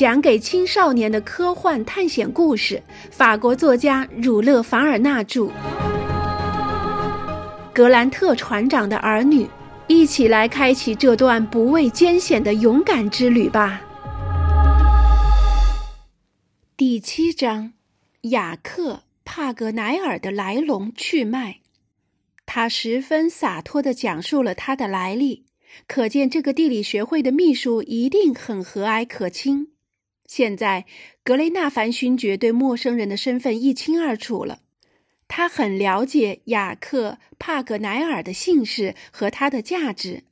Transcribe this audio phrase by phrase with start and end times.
[0.00, 5.42] 讲给青少年的科幻探险故事，法国作家儒勒·凡尔纳著，
[7.74, 9.44] 《格兰特船长的儿女》，
[9.88, 13.82] 一起来开启这段不畏艰险的勇敢之旅吧。
[16.78, 17.74] 第七章：
[18.22, 18.94] 雅克·
[19.26, 21.58] 帕格奈尔的来龙去脉。
[22.46, 25.44] 他十分洒脱地讲述了他的来历。
[25.86, 29.72] 可见，这个地理学会的秘书一定很和蔼可亲。
[30.32, 30.86] 现在，
[31.24, 34.60] 格雷纳凡勋爵对陌生人的身份一清二楚了。
[35.26, 40.22] 他很了解雅克·帕格奈尔的姓氏和他的价值，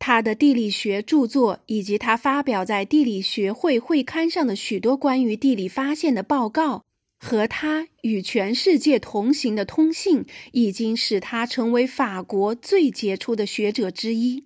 [0.00, 6.84] 他的地理学著作以及他发表在地理学会会刊上的许多关于地理发现的报告，
[7.16, 14.45] 和他与全世界同行的通信，已经使他成为法国最杰出的学者之一。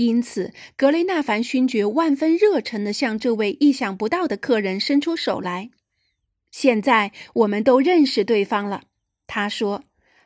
[0.00, 5.68] 因此，格雷纳凡勋爵万分热忱地向这位意想不到的客人伸出手来。
[6.50, 8.84] 现在我们都认识对方了，
[9.26, 9.84] 他说：“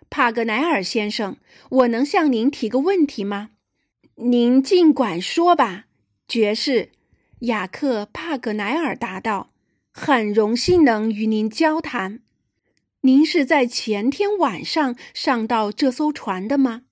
[0.08, 1.39] 帕格奈尔先生，
[1.70, 3.50] 我能向您提个问题吗
[4.22, 5.86] ？”“您尽管说吧。”
[6.28, 6.91] 爵士
[7.41, 9.50] 雅克·帕格奈尔答道。
[9.91, 12.20] “很荣幸能与您交谈。
[13.00, 16.83] 您是在前天晚上上到这艘船的吗？”“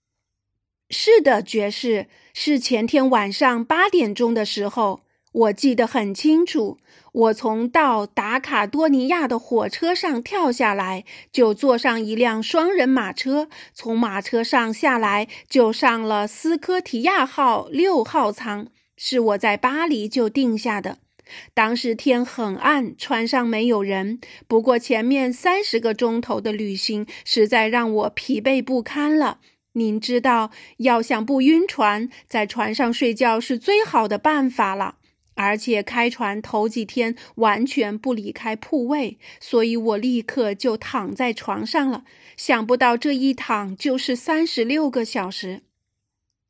[0.90, 5.00] 是的，爵士。”是前天晚上八点钟的时候，
[5.32, 6.78] 我记得很清楚。
[7.12, 18.66] 我从到达卡多尼亚的火车上跳下来，就坐上一辆双人马车，从马车上下来就上了斯科提亚号六号舱，
[18.96, 20.98] 是我在巴黎就定下的。
[21.52, 24.18] 当时天很暗，船上没有人。
[24.48, 29.38] 不过前面三十个钟头的旅行实在让我疲惫不堪了。
[29.74, 34.96] 您知道，要想不晕船，在船上睡觉是最好的办法了。
[35.34, 42.04] 而且开船头几天完全不离开铺位，所以我立刻就躺在床上了。
[42.36, 45.62] 想不到这一躺就是三十六个小时。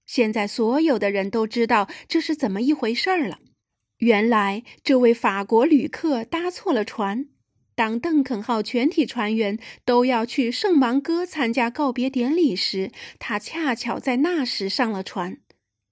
[0.04, 3.38] 现在所有的人都知道这是怎么一回事儿了。
[3.98, 7.28] 原来这位法国旅客搭错了船。
[7.82, 15.38] 当邓肯号全体船员都要去圣芒戈参加告别典礼时，他恰巧在那时上了船，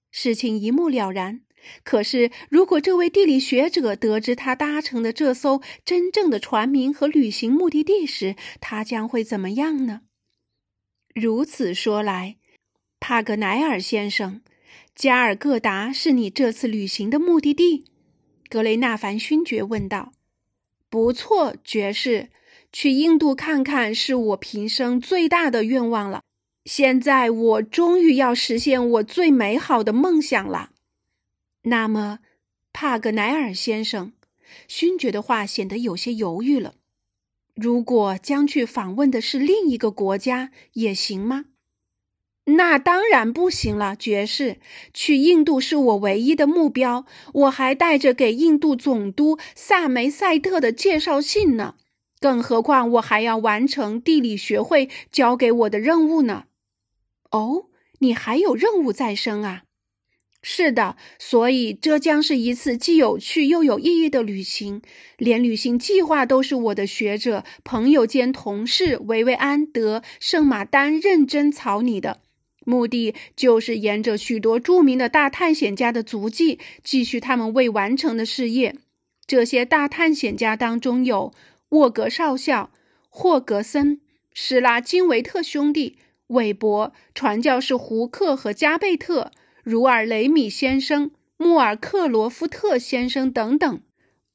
[0.09, 1.41] 事情一目了然。
[1.83, 10.03] 可是，如果这位地理学者得知他搭乘的这艘真正的船名和旅行目的地时，他将会怎么样呢？
[11.13, 12.37] 如此说来，
[13.01, 14.39] 帕格奈尔先生，
[14.95, 17.83] 加尔各答是你这次旅行的目的地？
[18.49, 20.13] 格雷纳凡勋爵问道。
[20.91, 22.27] 不错，爵士，
[22.73, 26.21] 去印度看看是我平生最大的愿望了。
[26.65, 30.71] 现在我终于要实现我最美好的梦想了。
[31.61, 32.19] 那么，
[32.73, 34.11] 帕格奈尔先生，
[34.67, 36.73] 勋爵的话显得有些犹豫了。
[37.55, 41.45] 如果将去访问的是另一个国家，也行吗？
[42.55, 44.57] 那当然不行了，爵士。
[44.93, 51.75] 去印度是我唯一的目标，我还带着给印度总督萨梅塞特的介绍信呢。
[52.19, 56.45] 更何况我还要完成地理学会交给我的任务呢。
[57.31, 57.65] 哦，
[57.99, 59.63] 你还有任务在身啊？
[60.43, 64.81] 是的，所以这将是一次既有趣又有意义的旅行。
[65.17, 72.21] 连旅行计划都是我的学者、朋友兼同事维维安德圣马丹认真草拟的。
[72.71, 78.77] 目的就是沿着许多著名的大探险家的足迹，继续他们未完成的事业。
[79.27, 81.33] 这些大探险家当中有
[81.69, 82.71] 沃格少校、
[83.09, 83.99] 霍格森、
[84.31, 89.31] 施拉金维特兄弟、韦伯、传教士胡克和加贝特、
[89.63, 93.81] 茹尔雷米先生、穆尔克罗夫特先生等等。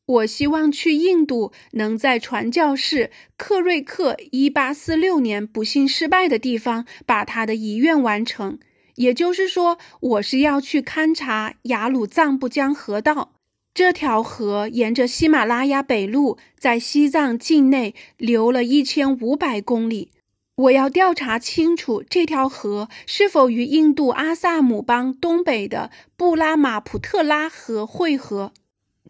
[0.06, 8.61] 我希望去印度，能在传教士克瑞克一八四六年不幸失败的地方把他的遗愿完成。
[8.94, 13.33] 也就是说，我是要去勘察雅鲁藏布江河道。
[13.75, 20.12] 这条河沿着喜马拉雅北路，在西藏境内流了一千五百公里。
[20.55, 28.53] 我要调查清楚这条河是否与印度阿萨姆邦东北的布拉马普特拉河汇合。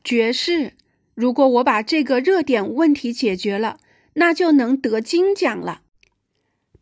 [0.02, 0.72] 爵士。
[1.16, 3.78] 如果我把这个热点问题解决了，
[4.14, 5.80] 那就能得金奖了。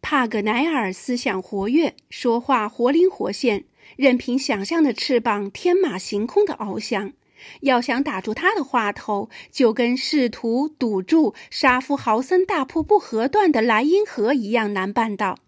[0.03, 3.65] 帕格奈尔思想活跃，说话活灵活现，
[3.97, 7.13] 任凭想象的翅膀天马行空的翱翔。
[7.61, 15.39] 要想打住他的话头，就跟试图堵住沙夫豪森大瀑布河段的莱茵河一样难办到。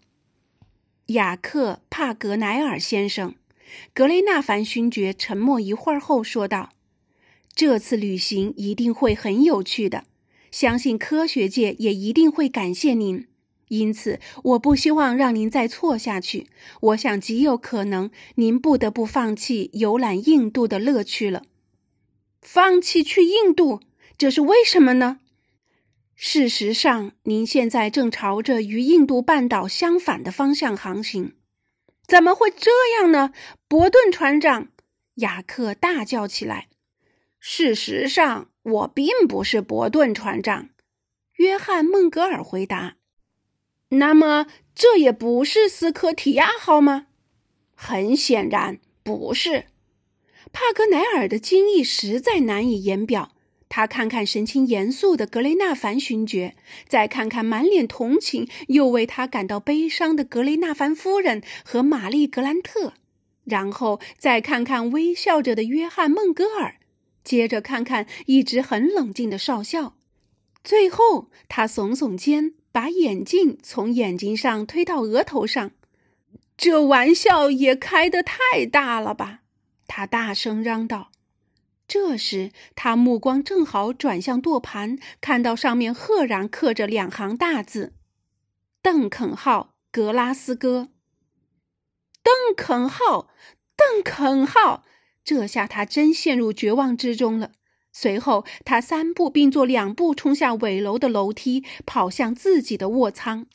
[1.07, 3.35] 雅克·帕格奈尔先生，
[3.93, 6.69] 格雷纳凡勋爵沉默一会儿后说道。
[7.57, 10.03] 这次旅行一定会很有趣的，
[10.51, 13.25] 相信科学界也一定会感谢您。
[13.69, 16.45] 因此，我不希望让您再错下去。
[16.81, 21.45] 我想极有可能您不得不放弃游览印度的乐趣了。
[22.43, 23.81] 放弃去印度，
[24.19, 25.21] 这是为什么呢？
[26.15, 31.33] 事实上，您现在正朝着与印度半岛相反的方向航行。
[32.07, 32.69] 怎么会这
[33.01, 33.33] 样呢？
[33.67, 34.67] 伯顿船长，
[35.15, 36.67] 雅克大叫起来。
[37.49, 40.67] 事实上，我并不是伯顿船长，
[41.37, 42.97] 约翰·孟格尔回答。
[43.87, 47.07] 那么，这也不是斯科提亚号吗？
[47.73, 49.67] 很显然不是。
[50.51, 53.31] 帕格奈尔的惊异实在难以言表。
[53.69, 56.53] 他看看神情严肃的格雷纳凡勋爵，
[56.85, 62.91] 再看看满脸同情又为他感到悲伤的格雷纳凡夫人和玛丽格兰特，
[63.45, 66.75] 然后再看看微笑着的约翰孟格尔，
[67.27, 69.97] 接着看看一直很冷静的少校，
[70.63, 72.53] 最后他耸耸肩。
[72.69, 75.71] 把眼镜从眼睛上推到额头上，
[76.55, 79.39] 这玩笑也开得太大了吧！
[79.87, 81.09] 他大声嚷道。
[81.87, 87.93] 这时，他目光正好转向舵盘，看到上面赫然刻着两行大字
[88.83, 90.89] ：“邓肯号，格拉斯哥。”
[92.21, 93.29] 邓肯号，
[93.75, 94.83] 邓肯号！
[95.27, 97.51] 这下他真陷入绝望之中了。
[97.91, 103.45] 随后，他三步并作两步冲下尾楼的楼梯，跑向自己的卧舱。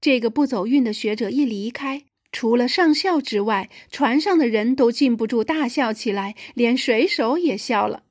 [0.00, 8.04] 这个不走运的学者一离开，除了上校之外，船上的人都禁不住大笑起来，连水手也笑了。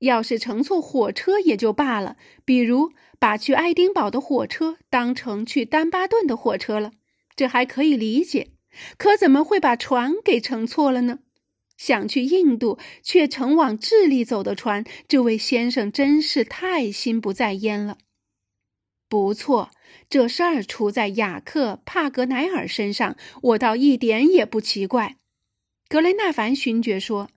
[0.00, 6.92] 要是乘错火车也就罢了，比如把去爱丁堡的火车当成去丹巴顿的火车了，
[7.34, 8.50] 这还可以理解。
[8.98, 11.20] 可怎么会把船给乘错了呢？
[11.76, 17.98] 想去印度却乘往智利走的船，这位先生真是太心不在焉了。
[19.08, 19.70] 不错，
[20.10, 25.16] 这事儿出在雅克·帕格奈尔身上，我倒一点也不奇怪。
[25.88, 27.30] 格雷纳凡勋爵说：“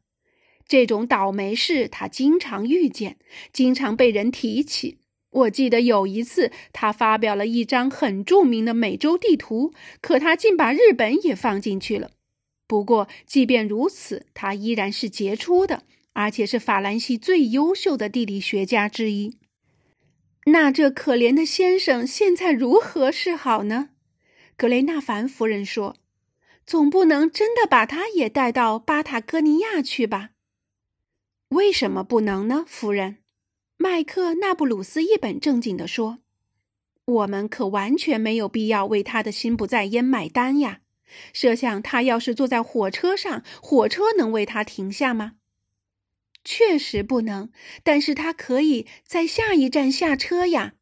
[0.68, 3.18] 这种倒霉事他经常遇见，
[3.54, 4.98] 经常被人提起。
[5.30, 9.72] 我记得有一次，他发表了一张很著名的美洲地图，
[10.02, 12.10] 可他竟把日本也放进去了。”
[12.70, 15.82] 不过，即便如此，他依然是杰出的，
[16.14, 19.40] 而且是法兰西最优秀的地理学家之一。
[20.46, 23.90] 那这可怜的先生现在如何是好呢？
[24.56, 25.96] 格雷纳凡夫人说
[26.64, 30.30] ：“总不能真的把他也带到巴塔哥尼亚去吧？”
[31.50, 33.18] 为什么不能呢，夫人？
[33.78, 36.20] 麦克纳布鲁斯一本正经地说
[37.06, 40.82] ：“我们可完全没有必要为他的心不在焉买单呀。”
[41.34, 45.34] 设想他要是坐在火车上，火车能为他停下吗？
[46.44, 47.52] 确实不能，
[47.84, 50.76] 但是他可以在下一站下车呀。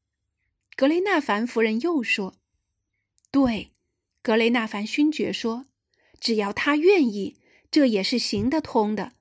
[0.75, 2.35] 格雷纳凡夫人又说
[3.31, 3.71] ：“对。”
[4.21, 5.65] 格雷纳凡勋爵说
[6.21, 7.37] ：“只要他愿意，
[7.71, 9.13] 这也是行得通的。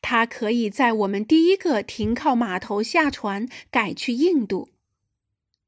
[0.00, 4.70] 他可以在我们第一个停靠码头下船，改去印度。”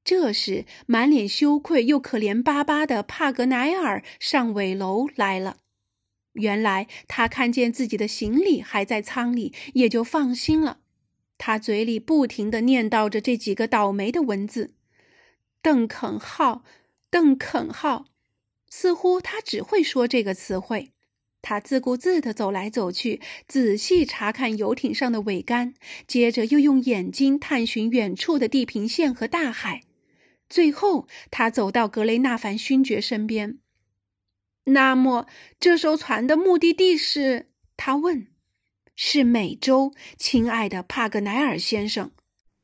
[0.07, 5.57] 这时，满脸羞愧又可怜巴巴的帕格奈尔上尾楼来了。
[6.35, 10.79] 原来他看见自己的行李还在舱里，也就放心了。
[11.39, 14.75] 他嘴里不停地念叨着这几个倒霉的文字
[15.61, 16.63] ：“邓肯号，
[17.11, 18.07] 邓肯号。”
[18.71, 20.93] 似乎他只会说这个词汇。
[21.43, 25.75] 他自顾自地走来走去，仔细查看游艇上的桅杆，
[26.07, 29.83] 接着又用眼睛探寻远处的地平线和大海。
[30.49, 33.59] 最后，他走到格雷纳凡勋爵身边。
[34.65, 35.27] 那么，
[35.61, 37.49] 这艘船的目的地是？
[37.77, 38.27] 他问。
[38.95, 42.11] 是美洲，亲爱的帕格奈尔先生。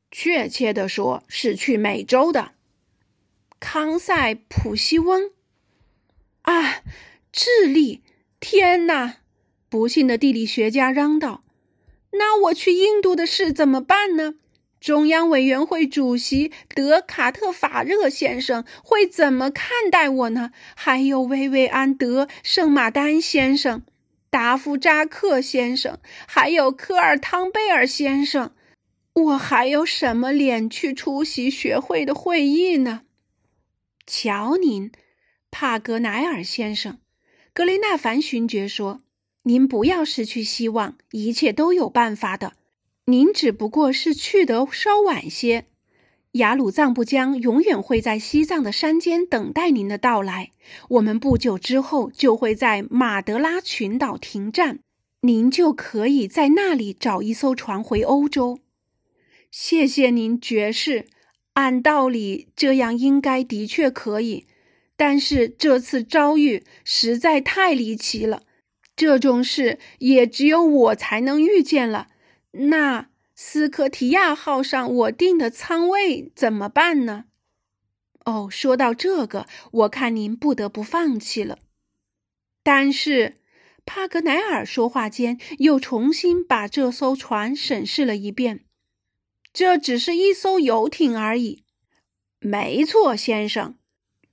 [0.09, 2.53] 确切的说，是去美洲的。
[3.59, 5.31] 康塞普西翁。
[6.41, 6.83] 啊，
[7.31, 8.01] 智利！
[8.39, 9.17] 天哪！
[9.69, 11.43] 不幸的地理学家嚷道
[12.13, 14.35] ：“那我去印度的事怎么办呢？”
[14.83, 20.51] 中央委员会主席德卡特法热先生会怎么看待我呢？
[20.75, 23.83] 还有薇薇安德圣马丹先生、
[24.29, 28.51] 达夫扎克先生，还有科尔汤贝尔先生，
[29.13, 33.03] 我还有什么脸去出席学会的会议呢？
[34.05, 34.91] 瞧您，
[35.49, 36.97] 帕格奈尔先生，
[37.53, 38.99] 格雷纳凡勋爵说
[39.43, 42.51] ：“您不要失去希望，一切都有办法的。”
[43.05, 45.65] 您只不过是去得稍晚些，
[46.33, 50.51] 雅鲁藏布江永远会在西藏的山间等待您的到来。
[50.91, 54.79] 我们不久之后就会在马德拉群岛停站。
[55.23, 58.59] 您就可以在那里找一艘船回欧洲。
[59.51, 61.07] 谢谢您，爵士。
[61.53, 64.47] 按道理，这样应该的确可以，
[64.95, 68.43] 但是这次遭遇实在太离奇了。
[68.95, 72.07] 这种事也只有我才能遇见了。
[72.53, 77.25] 那斯科提亚号上我订的舱位怎么办呢？
[78.25, 81.59] 哦，说到这个，我看您不得不放弃了。
[82.63, 83.35] 但是，
[83.85, 88.63] 帕格奈尔说话间又重新把这艘船审视了一遍。
[89.51, 91.63] 这只是一艘游艇而已。
[92.39, 93.75] 没错，先生，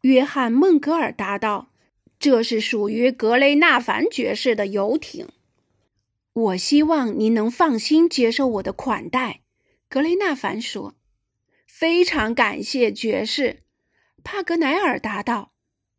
[0.03, 1.73] 约翰·孟格尔答道
[2.21, 5.29] ：“这是属于格雷纳凡爵士的游艇。”
[6.41, 9.41] 我希望您能放心接受我的款待，
[9.89, 10.95] 格雷纳凡说。
[11.69, 13.59] “非常感谢，爵士。”
[14.25, 15.53] 帕格奈尔答道。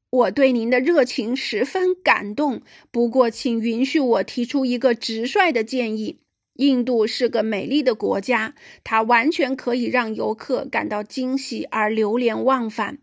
[0.10, 6.20] 我对您的热情十分感动，不过，请允许我提出一个直率的建议。
[6.56, 13.00] 印度是个美丽的国家，它完全可以让游客感到惊喜而流连忘返。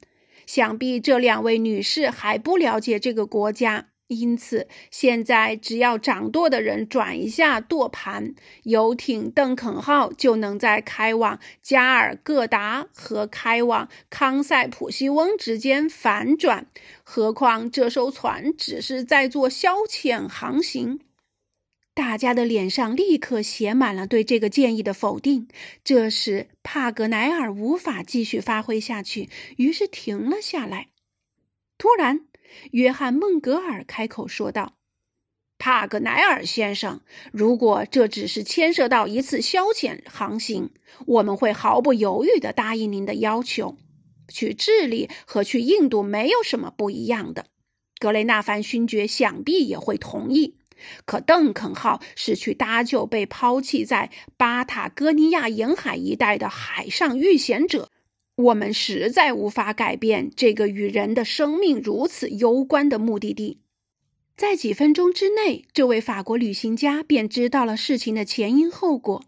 [0.46, 3.87] 想必这两位女士还不了解这个国家。
[4.08, 16.66] 因此，现在只要掌舵的人转一下舵盘，游艇“邓肯号”就能在开往加尔各答和开往康塞普西翁之间反转。
[17.04, 21.00] 何况这艘船只是在做消遣航行。
[21.92, 25.48] 大家的脸上立刻写满了对这个建议的否定，
[25.84, 30.88] 这时帕格奈尔无法继续发挥下去，于是停了下来。
[31.76, 32.27] 突然。
[32.72, 34.74] 约翰·孟格尔开口说道
[35.58, 37.00] ：“帕格奈尔先生，
[37.32, 40.70] 如果这只是牵涉到一次消遣航行，
[41.06, 43.76] 我们会毫不犹豫地答应您的要求。
[44.28, 47.46] 去智利和去印度没有什么不一样的。
[47.98, 50.58] 格雷纳凡勋爵想必也会同意。
[51.04, 57.90] 可邓肯号是去搭救被抛弃在巴塔哥尼亚沿海一带的海上遇险者。”
[58.38, 63.60] 我们实在无法改变这个与人的生命如此攸关的目的地。
[64.36, 69.24] 在几分钟之内，这位法国旅行家便知道了事情的前因后果。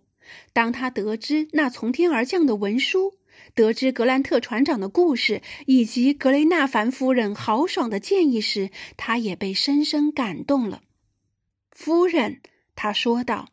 [0.53, 3.15] 当他得知那从天而降的文书，
[3.53, 10.83] 得知格兰特船长的故事，以及格雷纳凡夫人豪爽的建议时，他也被深深感动了。
[11.73, 12.41] 夫人，
[12.77, 13.49] 他说道。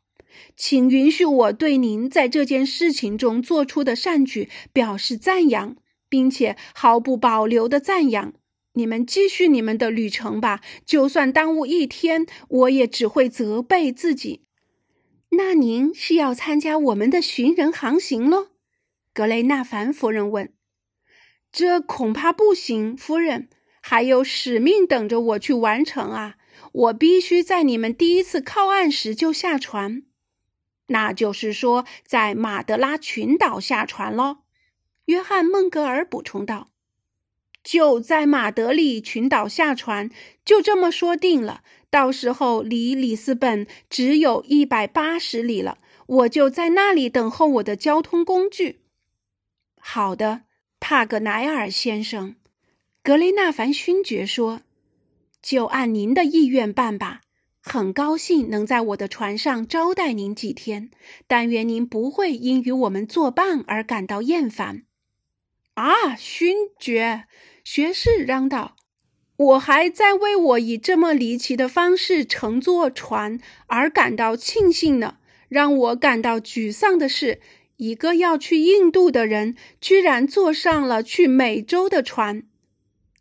[0.56, 5.76] 请允许我对您在这件事情中做出的善举表示赞扬，
[6.10, 8.34] 并且毫不保留的赞扬。
[8.74, 14.44] 你们继续你们的旅程吧，就算耽误一天，我也只会责备自己。
[15.32, 18.50] 那您是要参加我们的寻人航行喽？
[19.14, 20.54] 格雷纳凡夫人问。
[21.52, 23.50] 这恐怕不行，夫人，
[23.82, 26.36] 还有使命等着我去完成啊！
[26.72, 30.04] 我必须在你们第一次靠岸时就下船。
[30.88, 34.40] 那就是说，在马德拉群岛下船喽。
[35.06, 36.70] 约翰·孟格尔补充道
[37.64, 40.10] ：“就在马德里群岛下船，
[40.44, 41.62] 就这么说定了。
[41.90, 45.78] 到时候离里斯本只有一百八十里了，
[46.08, 48.82] 我就在那里等候我的交通工具。”
[49.80, 50.42] 好的，
[50.80, 52.36] 帕格奈尔先生，
[53.02, 54.62] 格雷纳凡勋爵说
[55.42, 57.22] ：“就按您的意愿办吧。”
[57.68, 60.90] 很高兴能在我的船上招待您几天，
[61.28, 64.84] 但愿您不会因与我们作伴而感到厌烦。
[65.74, 67.26] 啊，勋爵！
[67.66, 68.78] 学士嚷道
[69.36, 75.18] ：“我还在为我以这么离奇的方式乘坐船而感到庆幸呢。
[75.50, 77.42] 让我感到沮丧的是，
[77.76, 82.44] 一个要去印度的人居然坐上了去美洲的船。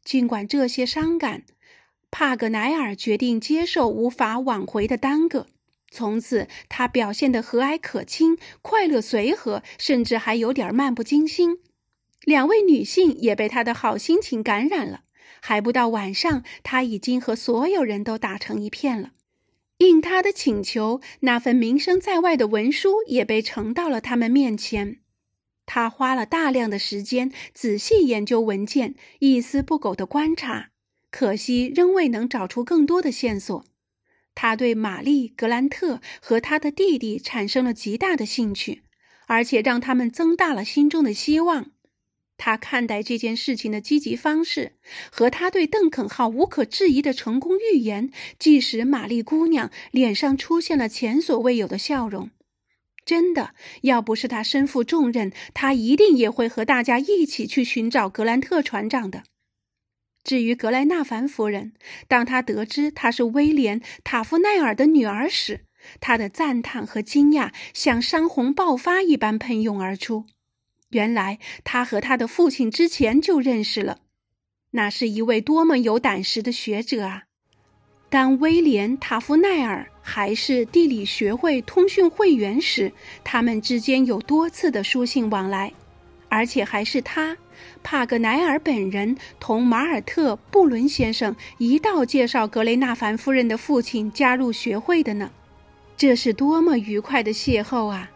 [0.05, 1.43] 尽管这些伤感。”
[2.11, 5.47] 帕格奈尔决定接受无法挽回的耽搁。
[5.91, 11.59] 从此，他表现得和蔼可亲、快乐随和，甚至还有点漫不经心。
[12.23, 15.03] 两位女性也被他的好心情感染了。
[15.41, 19.13] 还不到晚上，他已经和所有人都打成一片了。
[19.79, 24.99] 应他的请求，那份名声在外的文书也被呈到了他们面前。
[25.67, 30.71] 他花了大量的时间仔细研究文件，一丝不苟的观察。
[31.19, 33.65] 可惜仍未能找出更多的线索。
[34.35, 38.83] 他对玛丽·格兰特和他的弟弟产生了极大的兴趣，
[39.27, 41.71] 而且让他们增大了心中的希望。
[42.37, 44.73] 他看待这件事情的积极方式
[45.11, 52.29] 和他对邓肯号无可置疑的成功预言，即使玛丽姑娘脸上出现了前所未有的笑容。
[53.07, 59.23] 真的，要不是他身负重任，他一定也会和大家一起去寻找格兰特船长的。
[60.27, 61.73] 至于格莱纳凡夫人，
[62.09, 65.61] 当她得知她是威廉·塔夫奈尔的女儿时，
[66.01, 70.25] 她的赞叹和惊讶像山洪爆发一般喷涌而出。
[70.89, 73.99] 原来他和他的父亲之前就认识了，
[74.73, 77.25] 那是一位多么有胆识的学者啊！
[78.09, 82.93] 当威廉·塔夫奈尔还是地理学会通讯会员时，
[83.23, 85.73] 他们之间有多次的书信往来，
[86.29, 87.37] 而且还是他
[87.83, 95.31] 帕格奈尔本人同马尔特·布伦先生一道介绍格雷纳凡夫人的父亲加入学会的呢。
[95.97, 98.11] 这是多么愉快的邂逅啊！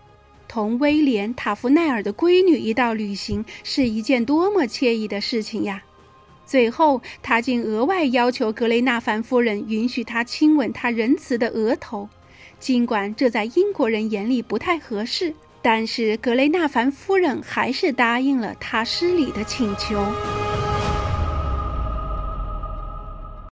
[0.46, 5.82] 同威廉·塔夫奈尔的闺女一道旅行是一件多么惬意的事情呀！
[6.44, 12.08] 最后，他竟额外要求格雷纳凡夫人允许他亲吻他仁慈的额头，
[12.58, 20.04] 尽管这在英国人眼里不太合适，但是格雷纳凡夫人还是答应了他失礼的请求。